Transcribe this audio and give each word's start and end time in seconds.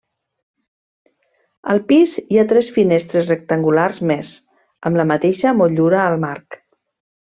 Al 1.73 1.81
pis 1.91 2.15
hi 2.23 2.41
ha 2.41 2.47
tres 2.55 2.71
finestres 2.79 3.31
rectangulars 3.35 4.03
més, 4.15 4.35
amb 4.91 5.03
la 5.05 5.09
mateixa 5.15 5.59
motllura 5.65 6.05
al 6.11 6.23
marc. 6.29 6.65